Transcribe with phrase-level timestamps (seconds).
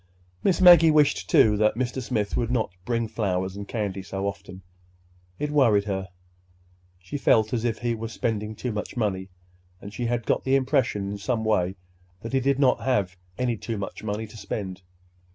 [0.43, 2.01] Miss Maggie wished, too, that Mr.
[2.01, 4.63] Smith would not bring flowers and candy so often.
[5.37, 6.09] It worried her.
[6.97, 11.11] She felt as if he were spending too much money—and she had got the impression
[11.11, 11.75] in some way
[12.21, 14.81] that he did not have any too much money to spend.